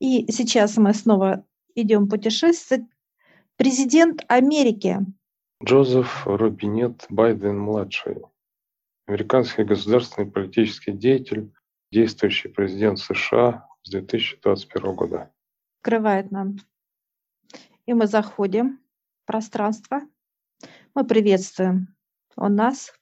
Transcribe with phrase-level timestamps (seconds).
[0.00, 2.86] И сейчас мы снова идем путешествовать.
[3.56, 4.98] Президент Америки.
[5.62, 8.22] Джозеф Робинет Байден-младший.
[9.06, 11.52] Американский государственный политический деятель,
[11.92, 15.30] действующий президент США с 2021 года.
[15.80, 16.56] Открывает нам.
[17.84, 18.80] И мы заходим
[19.22, 20.00] в пространство.
[20.94, 21.94] Мы приветствуем
[22.36, 22.92] он нас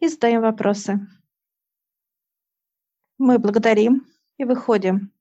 [0.00, 1.06] и задаем вопросы.
[3.18, 4.06] Мы благодарим
[4.38, 5.11] и выходим.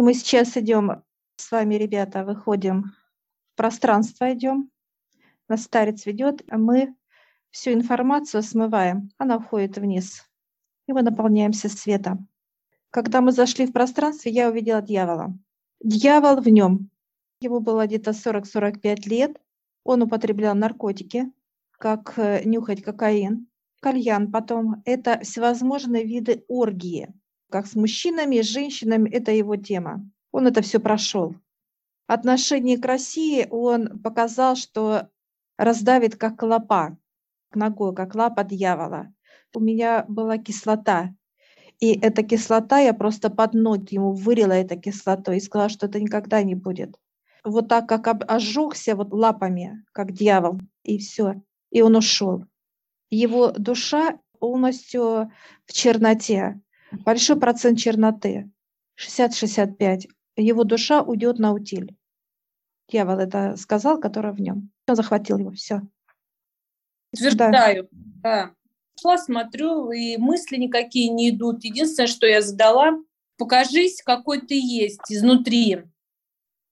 [0.00, 1.02] И мы сейчас идем
[1.36, 2.84] с вами, ребята, выходим
[3.52, 4.70] в пространство, идем.
[5.46, 6.94] Нас старец ведет, а мы
[7.50, 9.10] всю информацию смываем.
[9.18, 10.26] Она уходит вниз.
[10.88, 12.28] И мы наполняемся светом.
[12.88, 15.36] Когда мы зашли в пространство, я увидела дьявола.
[15.84, 16.88] Дьявол в нем.
[17.42, 19.38] Ему было где-то 40-45 лет.
[19.84, 21.30] Он употреблял наркотики,
[21.72, 23.48] как э, нюхать кокаин,
[23.80, 24.80] кальян потом.
[24.86, 27.12] Это всевозможные виды оргии
[27.50, 30.08] как с мужчинами, с женщинами, это его тема.
[30.32, 31.34] Он это все прошел.
[32.06, 35.08] Отношение к России он показал, что
[35.58, 36.96] раздавит как лапа,
[37.54, 39.12] ногой, как лапа дьявола.
[39.54, 41.14] У меня была кислота,
[41.80, 45.98] и эта кислота, я просто под ноги ему вырила эта кислотой и сказала, что это
[45.98, 46.96] никогда не будет.
[47.42, 51.40] Вот так, как ожегся вот лапами, как дьявол, и все.
[51.70, 52.44] И он ушел.
[53.08, 55.32] Его душа полностью
[55.64, 56.60] в черноте
[56.90, 58.50] большой процент черноты,
[58.98, 60.08] 60-65.
[60.36, 61.96] Его душа уйдет на утиль.
[62.88, 64.70] Дьявол это сказал, который в нем.
[64.88, 65.82] Он захватил его, все.
[67.12, 67.98] Утверждаю, да.
[68.22, 68.54] да.
[69.00, 71.64] Шла, смотрю, и мысли никакие не идут.
[71.64, 72.98] Единственное, что я задала,
[73.38, 75.84] покажись, какой ты есть изнутри.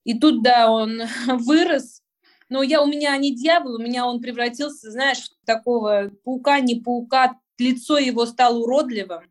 [0.05, 2.03] И тут, да, он вырос,
[2.49, 6.77] но я, у меня не дьявол, у меня он превратился, знаешь, в такого паука, не
[6.77, 9.31] паука, лицо его стало уродливым,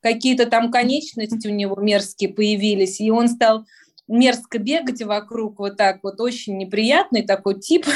[0.00, 3.66] какие-то там конечности у него мерзкие появились, и он стал
[4.08, 7.86] мерзко бегать вокруг вот так вот, очень неприятный такой тип.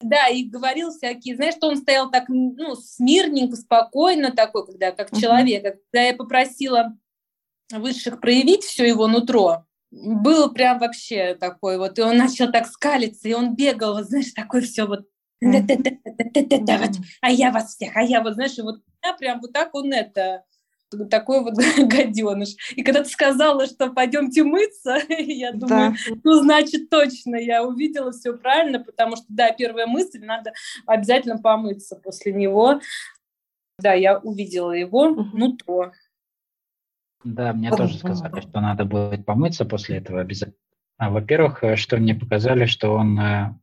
[0.00, 5.16] Да, и говорил всякие, знаешь, что он стоял так, ну, смирненько, спокойно такой, когда как
[5.16, 5.62] человек.
[5.62, 6.98] Когда я попросила
[7.70, 13.28] высших проявить все его нутро, было прям вообще такой вот, и он начал так скалиться,
[13.28, 15.06] и он бегал, вот, знаешь, такой все вот
[17.20, 20.44] а я вас всех, а я вот, знаешь, вот я прям вот так он это,
[21.10, 22.50] такой вот гаденыш.
[22.76, 26.14] И когда ты сказала, что пойдемте мыться, я думаю, да.
[26.24, 30.52] ну, значит, точно, я увидела все правильно, потому что, да, первая мысль, надо
[30.86, 32.80] обязательно помыться после него.
[33.78, 35.92] Да, я увидела его, ну то.
[37.24, 40.56] Да, мне тоже сказали, что надо будет помыться после этого обязательно.
[40.98, 43.54] А, во-первых, э, что мне показали, что он Э,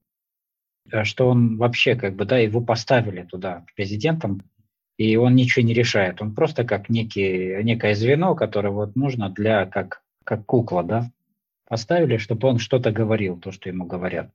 [1.03, 4.41] что он вообще как бы, да, его поставили туда президентом,
[4.97, 6.21] и он ничего не решает.
[6.21, 11.11] Он просто как некий, некое звено, которое вот нужно для, как, как кукла, да,
[11.67, 14.31] поставили, чтобы он что-то говорил, то, что ему говорят.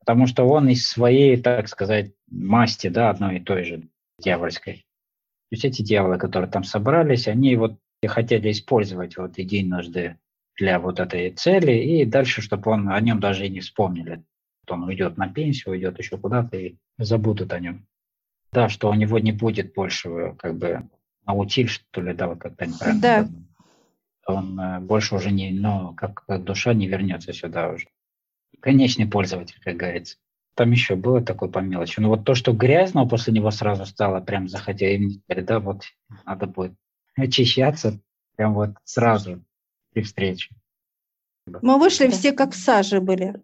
[0.00, 3.82] Потому что он из своей, так сказать, масти, да, одной и той же,
[4.18, 4.74] дьявольской.
[4.74, 10.18] То есть эти дьяволы, которые там собрались, они вот хотели использовать вот единожды
[10.56, 14.24] для вот этой цели, и дальше, чтобы он о нем даже и не вспомнили
[14.72, 17.86] он уйдет на пенсию, уйдет еще куда-то и забудут о нем.
[18.52, 20.88] Да, что у него не будет больше как бы
[21.26, 23.00] наутиль, что ли, да, вот как-то неправильно.
[23.00, 23.28] Да.
[24.26, 27.88] Он э, больше уже не, но как, как душа не вернется сюда уже.
[28.60, 30.18] Конечный пользователь, как говорится.
[30.54, 31.98] Там еще было такое по мелочи.
[31.98, 35.82] Но вот то, что грязно после него сразу стало, прям захотя им да, вот
[36.26, 36.74] надо будет
[37.16, 38.00] очищаться
[38.36, 39.42] прям вот сразу
[39.92, 40.54] при встрече.
[41.46, 43.42] Мы вышли все как в саже были.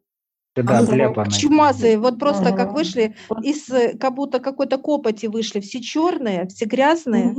[0.62, 6.46] Да, чумазые, вот просто как вышли из э, как будто какой-то копоти вышли, все черные,
[6.48, 7.34] все грязные.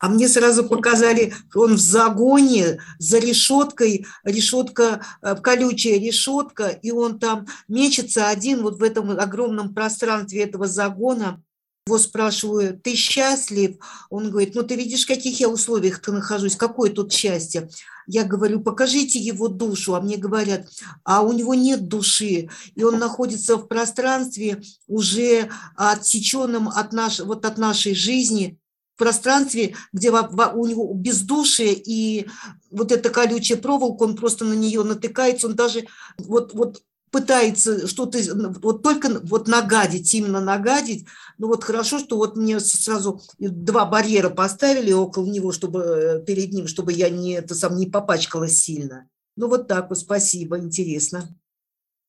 [0.00, 7.18] А мне сразу показали, он в загоне за решеткой, решетка, э, колючая решетка, и он
[7.18, 11.40] там мечется один вот в этом огромном пространстве этого загона.
[11.86, 13.76] Его спрашиваю, ты счастлив?
[14.08, 17.68] Он говорит, ну ты видишь, в каких я условиях-то нахожусь, какое тут счастье?
[18.06, 20.66] Я говорю, покажите его душу, а мне говорят,
[21.04, 27.44] а у него нет души, и он находится в пространстве уже отсеченном от, наш, вот
[27.44, 28.58] от нашей жизни,
[28.94, 32.28] в пространстве, где у него бездушие и
[32.70, 35.84] вот эта колючая проволока, он просто на нее натыкается, он даже
[36.16, 36.82] вот, вот
[37.14, 38.18] пытается что-то,
[38.60, 41.06] вот только вот нагадить, именно нагадить.
[41.38, 46.52] Ну вот хорошо, что вот мне сразу два барьера поставили около него, чтобы э, перед
[46.52, 49.08] ним, чтобы я не, это сам, не попачкалась сильно.
[49.36, 51.28] Ну вот так вот, спасибо, интересно.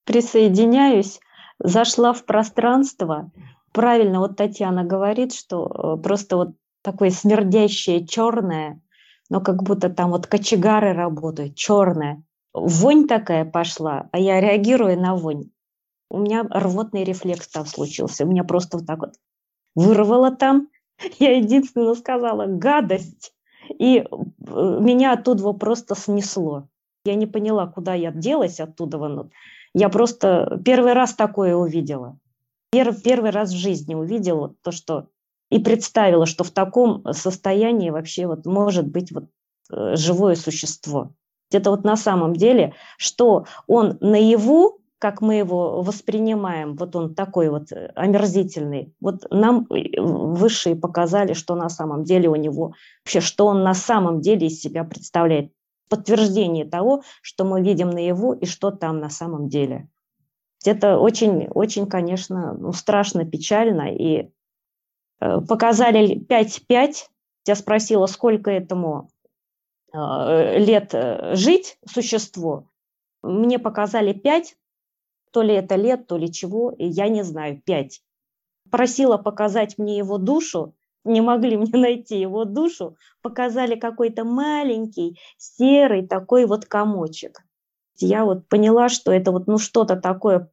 [0.05, 1.19] Присоединяюсь.
[1.59, 3.31] Зашла в пространство.
[3.73, 6.49] Правильно вот Татьяна говорит, что э, просто вот
[6.81, 8.81] такое смердящее черное,
[9.29, 12.23] но как будто там вот кочегары работают, черная.
[12.57, 15.49] Вонь такая пошла, а я реагирую на вонь.
[16.09, 18.23] У меня рвотный рефлекс там случился.
[18.23, 19.15] У меня просто вот так вот
[19.75, 20.69] вырвало там.
[21.19, 23.33] Я единственное сказала «гадость».
[23.77, 26.69] И э, меня оттуда просто снесло.
[27.03, 29.29] Я не поняла, куда я делась оттуда.
[29.73, 32.17] Я просто первый раз такое увидела.
[32.71, 35.09] Первый, первый раз в жизни увидела то, что
[35.49, 39.25] и представила, что в таком состоянии вообще вот может быть вот
[39.71, 41.11] э, живое существо.
[41.55, 47.49] Это вот на самом деле, что он наяву, как мы его воспринимаем, вот он такой
[47.49, 52.73] вот э, омерзительный, вот нам э, высшие показали, что на самом деле у него,
[53.03, 55.51] вообще, что он на самом деле из себя представляет.
[55.87, 59.87] Подтверждение того, что мы видим наяву и что там на самом деле.
[60.65, 64.31] Это очень, очень, конечно, ну, страшно, печально, и
[65.19, 66.93] Э, показали 5-5.
[67.47, 69.09] Я спросила, сколько этому
[69.95, 72.68] лет э, жить существу.
[73.21, 74.56] Мне показали 5,
[75.31, 78.01] то ли это лет, то ли чего, и я не знаю, 5.
[78.71, 86.06] Просила показать мне его душу, не могли мне найти его душу, показали какой-то маленький, серый
[86.07, 87.41] такой вот комочек.
[87.98, 90.51] Я вот поняла, что это вот ну что-то такое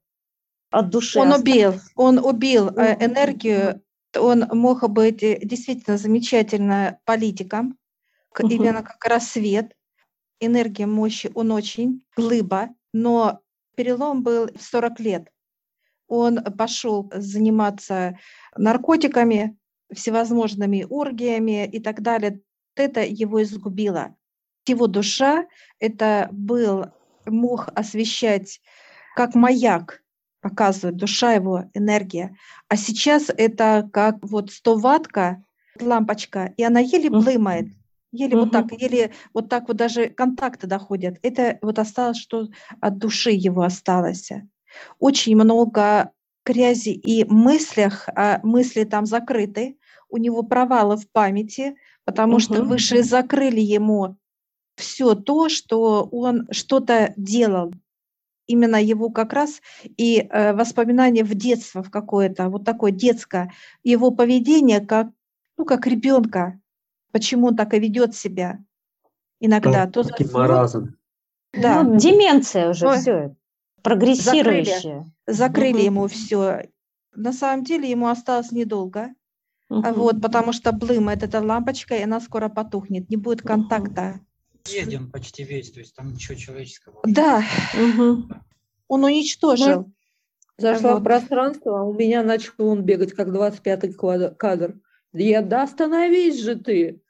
[0.70, 1.18] от души.
[1.18, 3.82] Он убил, он убил энергию
[4.18, 7.78] он мог быть действительно замечательным политиком,
[8.40, 8.48] угу.
[8.48, 9.74] именно как рассвет,
[10.40, 13.40] энергия мощи, он очень глыба, но
[13.76, 15.28] перелом был в 40 лет.
[16.08, 18.18] Он пошел заниматься
[18.56, 19.56] наркотиками,
[19.92, 22.40] всевозможными оргиями и так далее.
[22.74, 24.14] Это его изгубило.
[24.66, 25.46] Его душа
[25.78, 26.86] это был,
[27.26, 28.60] мог освещать
[29.14, 30.02] как маяк
[30.40, 32.36] показывает душа его, энергия.
[32.68, 35.44] А сейчас это как вот 100 ваттка
[35.80, 37.68] лампочка, и она еле блымает,
[38.12, 38.44] еле угу.
[38.44, 41.18] вот так, еле вот так вот даже контакты доходят.
[41.22, 42.48] Это вот осталось, что
[42.80, 44.30] от души его осталось.
[44.98, 46.12] Очень много
[46.44, 49.78] грязи и мыслях, а мысли там закрыты,
[50.08, 52.40] у него провалы в памяти, потому угу.
[52.40, 54.16] что выше закрыли ему
[54.76, 57.72] все то, что он что-то делал,
[58.46, 64.10] именно его как раз и э, воспоминания в детство в какое-то, вот такое детское, его
[64.10, 65.08] поведение как,
[65.56, 66.60] ну, как ребенка,
[67.12, 68.58] почему он так и ведет себя
[69.42, 69.86] иногда.
[69.86, 70.96] То маразм.
[71.52, 71.82] Да.
[71.82, 72.98] Ну, деменция уже Ой.
[72.98, 73.36] все,
[73.82, 75.12] прогрессирующая.
[75.26, 75.84] Закрыли, закрыли угу.
[75.84, 76.70] ему все.
[77.14, 79.10] На самом деле ему осталось недолго.
[79.68, 79.92] Угу.
[79.94, 84.20] Вот, потому что блымает эта лампочка, и она скоро потухнет, не будет контакта.
[84.64, 87.00] Съеден почти весь, то есть там ничего человеческого.
[87.04, 87.42] Да,
[87.74, 88.24] угу.
[88.88, 89.82] он уничтожил.
[89.82, 89.92] Ну,
[90.56, 91.00] зашла вот.
[91.00, 93.92] в пространство, а у меня начал он бегать, как 25-й
[94.36, 94.78] кадр.
[95.12, 97.01] Я, да остановись же ты!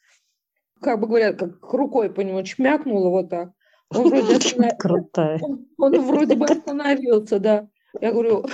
[0.82, 3.52] Как бы говорят, как рукой по нему чмякнула вот так.
[3.90, 5.42] Он вроде, останов...
[5.42, 7.68] он, он вроде бы остановился, да.
[8.00, 8.44] Я говорю,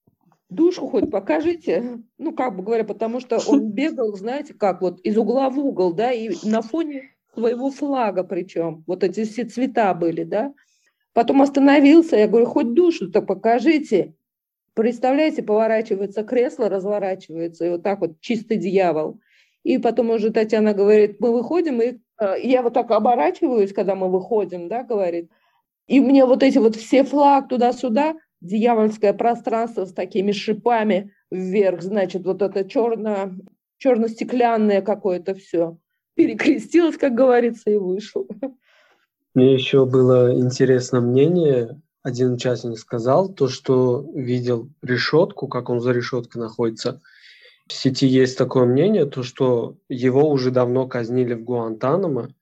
[0.50, 2.02] душу хоть покажите.
[2.18, 5.92] Ну, как бы говоря, потому что он бегал, знаете, как вот из угла в угол,
[5.92, 8.84] да, и на фоне своего флага причем.
[8.86, 10.52] Вот эти все цвета были, да.
[11.12, 14.14] Потом остановился, я говорю, хоть душу-то покажите.
[14.74, 19.20] Представляете, поворачивается кресло, разворачивается, и вот так вот чистый дьявол.
[19.64, 24.10] И потом уже Татьяна говорит, мы выходим, и э, я вот так оборачиваюсь, когда мы
[24.10, 25.30] выходим, да, говорит.
[25.86, 32.24] И мне вот эти вот все флаг туда-сюда, дьявольское пространство с такими шипами вверх, значит,
[32.24, 33.32] вот это черно,
[33.78, 35.78] черно-стеклянное какое-то все
[36.18, 38.28] перекрестилась, как говорится, и вышел.
[39.34, 41.80] Мне еще было интересно мнение.
[42.02, 47.00] Один участник сказал то, что видел решетку, как он за решеткой находится.
[47.68, 52.34] В сети есть такое мнение, то, что его уже давно казнили в Гуантанамо.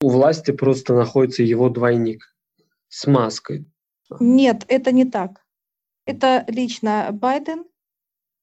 [0.00, 2.34] У власти просто находится его двойник
[2.88, 3.66] с маской.
[4.20, 5.44] Нет, это не так.
[6.06, 7.64] Это лично Байден.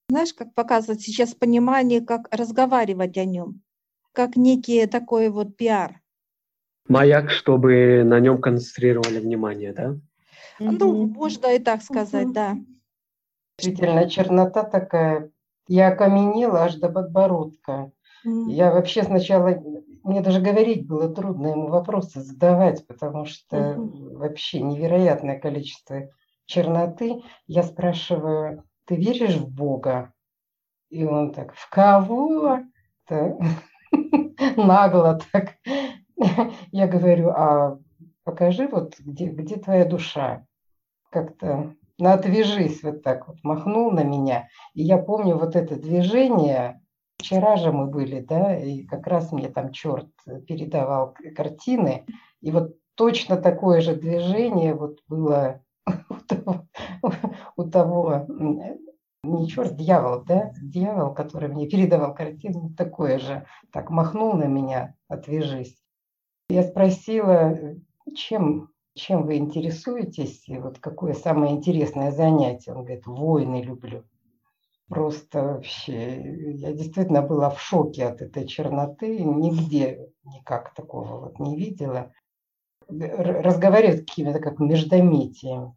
[0.09, 3.61] Знаешь, как показывает сейчас понимание, как разговаривать о нем
[4.13, 6.01] как некий такой вот пиар.
[6.87, 9.97] Маяк, чтобы на нем концентрировали внимание, да?
[10.59, 12.57] Ну, можно и так сказать, да.
[13.57, 15.31] Действительно, чернота такая.
[15.67, 17.91] Я окаменела аж до подбородка.
[18.23, 19.55] Я вообще сначала,
[20.03, 26.09] мне даже говорить было трудно ему вопросы задавать, потому что вообще невероятное количество
[26.45, 27.23] черноты.
[27.47, 30.13] Я спрашиваю, ты веришь в Бога?
[30.89, 32.59] И он так, в кого?
[34.57, 35.55] нагло так.
[36.71, 37.79] Я говорю, а
[38.23, 40.45] покажи вот, где, где твоя душа.
[41.09, 44.47] Как-то, ну, отвяжись вот так вот, махнул на меня.
[44.73, 46.81] И я помню вот это движение,
[47.21, 50.07] Вчера же мы были, да, и как раз мне там черт
[50.47, 52.07] передавал картины,
[52.41, 55.61] и вот точно такое же движение вот было
[56.09, 56.65] у того,
[57.57, 58.25] у того
[59.23, 64.95] не черт, дьявол, да, дьявол, который мне передавал картину, такое же, так махнул на меня,
[65.07, 65.77] отвяжись.
[66.49, 67.55] Я спросила,
[68.15, 72.73] чем, чем вы интересуетесь, и вот какое самое интересное занятие.
[72.73, 74.03] Он говорит, войны люблю.
[74.87, 81.55] Просто вообще, я действительно была в шоке от этой черноты, нигде никак такого вот не
[81.55, 82.11] видела.
[82.89, 85.73] Разговаривают какими-то как междометиями.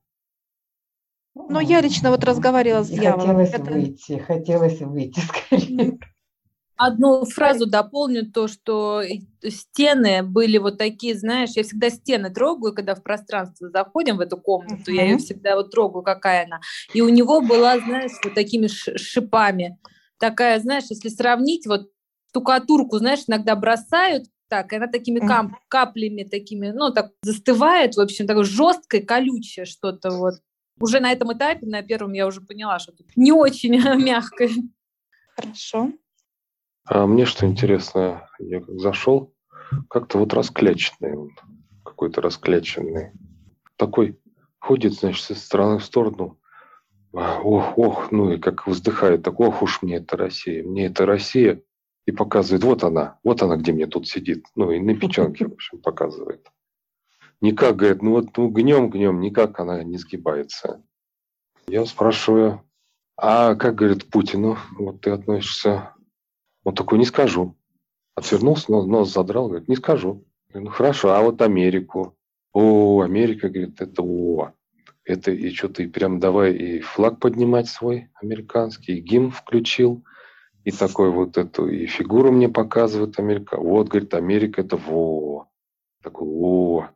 [1.36, 3.20] Ну, я лично вот разговаривала с дьяволом.
[3.20, 3.70] Хотелось Это...
[3.70, 5.98] выйти, хотелось выйти скорее.
[6.76, 9.02] Одну фразу дополню, то, что
[9.42, 14.36] стены были вот такие, знаешь, я всегда стены трогаю, когда в пространство заходим в эту
[14.36, 14.94] комнату, uh-huh.
[14.94, 16.60] я ее всегда вот трогаю, какая она.
[16.92, 19.78] И у него была, знаешь, вот такими шипами.
[20.18, 21.90] Такая, знаешь, если сравнить, вот
[22.30, 28.00] штукатурку, знаешь, иногда бросают, так, и она такими кап- каплями такими, ну, так застывает, в
[28.00, 30.34] общем, такое жесткое, колючее что-то вот.
[30.80, 33.70] Уже на этом этапе, на первом, я уже поняла, что тут не очень
[34.04, 34.50] мягкое.
[35.36, 35.92] Хорошо.
[36.86, 39.34] А мне что интересно, я как зашел,
[39.88, 41.30] как-то вот раскляченный он,
[41.84, 43.12] какой-то раскляченный.
[43.76, 44.18] Такой
[44.58, 46.38] ходит, значит, со стороны в сторону.
[47.12, 51.62] Ох, ох, ну и как вздыхает, так ох уж мне это Россия, мне это Россия.
[52.06, 54.44] И показывает, вот она, вот она, где мне тут сидит.
[54.56, 56.46] Ну и на печенке, в общем, показывает
[57.44, 60.82] никак, говорит, ну вот ну, гнем, гнем, никак она не сгибается.
[61.68, 62.62] Я спрашиваю,
[63.16, 65.93] а как, говорит, Путину вот ты относишься?
[66.64, 67.56] Он такой, не скажу.
[68.14, 70.24] Отвернулся, нос, нос задрал, говорит, не скажу.
[70.48, 72.16] говорю, ну хорошо, а вот Америку?
[72.52, 74.52] О, Америка, говорит, это о.
[75.04, 80.02] Это и что ты прям давай и флаг поднимать свой американский, и гимн включил,
[80.64, 83.58] и такой вот эту, и фигуру мне показывает Америка.
[83.58, 85.48] Вот, говорит, Америка это во.
[86.02, 86.88] Такой, о.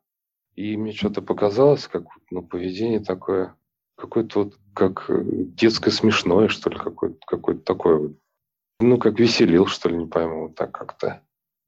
[0.54, 3.54] И мне что-то показалось, как ну, поведение такое,
[3.96, 8.12] какое-то вот как э, детское смешное, что ли, какое-то какое такое вот.
[8.80, 11.22] Ну, как веселил, что ли, не пойму, вот так как-то.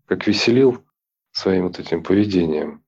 [0.07, 0.85] Как веселил
[1.33, 2.85] своим вот этим поведением.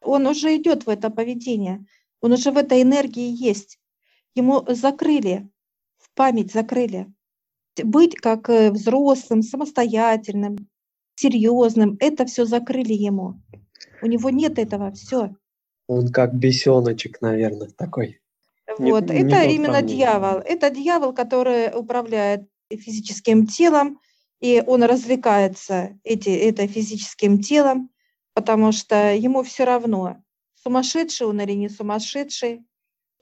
[0.00, 1.84] Он уже идет в это поведение.
[2.20, 3.78] Он уже в этой энергии есть.
[4.34, 5.48] Ему закрыли,
[5.98, 7.12] в память закрыли.
[7.82, 10.68] Быть как э, взрослым, самостоятельным,
[11.16, 13.40] серьезным, это все закрыли ему.
[14.00, 15.34] У него нет этого, все.
[15.88, 18.20] Он как бесеночек, наверное, такой.
[18.78, 20.38] Вот, не, это не именно дьявол.
[20.38, 24.00] Это дьявол, который управляет физическим телом,
[24.40, 27.90] и он развлекается эти, это физическим телом,
[28.34, 30.22] потому что ему все равно,
[30.62, 32.64] сумасшедший он или не сумасшедший.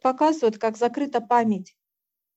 [0.03, 1.77] Показывают, как закрыта память.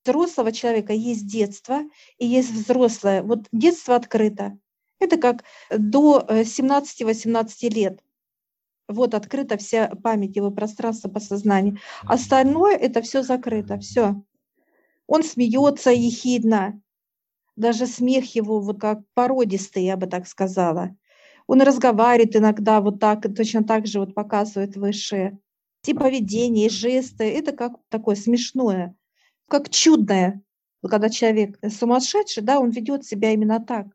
[0.06, 1.82] Взрослого человека есть детство
[2.18, 3.24] и есть взрослое.
[3.24, 4.58] Вот детство открыто.
[5.00, 8.02] Это как до 17-18 э, лет
[8.88, 11.78] вот открыта вся память его пространство по сознанию.
[12.04, 14.22] Остальное это все закрыто, все.
[15.08, 16.82] Он смеется ехидно,
[17.58, 20.96] даже смех его вот как породистый, я бы так сказала.
[21.48, 25.38] Он разговаривает иногда вот так, точно так же вот показывает выше.
[25.86, 28.96] И поведение, и жесты, это как такое смешное,
[29.48, 30.42] как чудное.
[30.88, 33.88] Когда человек сумасшедший, да, он ведет себя именно так.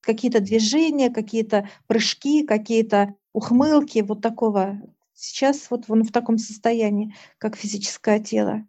[0.00, 4.80] Какие-то движения, какие-то прыжки, какие-то ухмылки вот такого.
[5.14, 8.64] Сейчас вот он в таком состоянии, как физическое тело.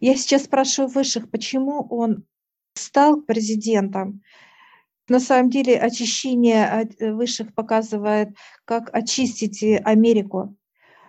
[0.00, 2.24] Я сейчас спрашиваю высших, почему он
[2.74, 4.22] стал президентом.
[5.08, 8.30] На самом деле очищение высших показывает,
[8.64, 10.56] как очистить Америку.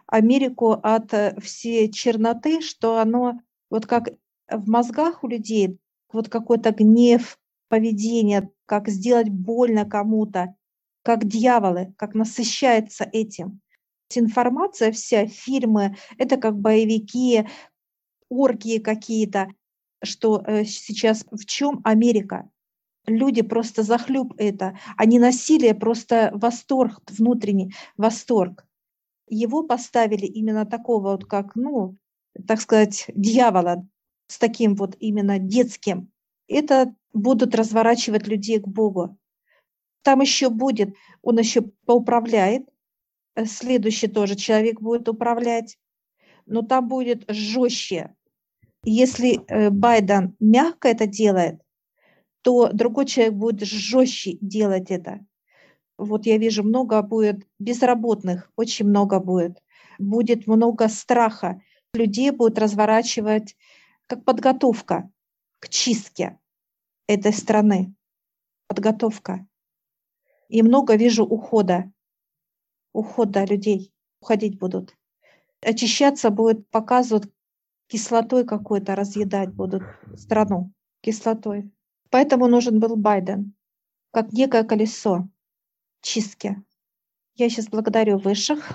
[0.08, 3.40] Америку от э, всей черноты, что оно
[3.70, 4.10] вот как
[4.50, 5.80] в мозгах у людей,
[6.12, 7.40] вот какой-то гнев,
[7.70, 10.56] поведение, как сделать больно кому-то,
[11.02, 13.62] как дьяволы, как насыщается этим.
[14.14, 17.48] Информация вся, фильмы, это как боевики,
[18.30, 19.48] оргии какие-то,
[20.04, 22.50] что э, сейчас в чем Америка?
[23.06, 28.66] Люди просто захлюб это, а не насилие, просто восторг, внутренний восторг.
[29.28, 31.98] Его поставили именно такого вот, как, ну,
[32.48, 33.88] так сказать, дьявола,
[34.28, 36.12] с таким вот именно детским.
[36.48, 39.18] Это будут разворачивать людей к Богу.
[40.02, 42.68] Там еще будет, он еще поуправляет,
[43.36, 45.78] э, следующий тоже человек будет управлять,
[46.46, 48.16] но там будет жестче.
[48.84, 51.62] Если э, Байден мягко это делает,
[52.42, 55.26] то другой человек будет жестче делать это.
[55.98, 59.62] Вот я вижу, много будет безработных, очень много будет.
[60.00, 61.62] Будет много страха.
[61.94, 63.56] Людей будет разворачивать
[64.08, 65.10] как подготовка
[65.60, 66.38] к чистке
[67.08, 67.94] этой страны.
[68.68, 69.46] подготовка.
[70.50, 71.92] И много вижу ухода,
[72.92, 74.96] ухода людей, уходить будут.
[75.62, 77.32] Очищаться будет, показывают
[77.94, 79.84] кислотой какой-то, разъедать будут
[80.18, 80.72] страну
[81.02, 81.72] кислотой.
[82.10, 83.54] Поэтому нужен был Байден,
[84.10, 85.28] как некое колесо
[86.02, 86.60] чистки.
[87.36, 88.68] Я сейчас благодарю высших,